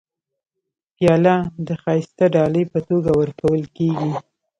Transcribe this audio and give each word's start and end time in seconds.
پیاله 0.95 1.35
د 1.67 1.69
ښایسته 1.81 2.25
ډالۍ 2.35 2.63
په 2.73 2.79
توګه 2.89 3.11
ورکول 3.21 3.63
کېږي. 3.77 4.11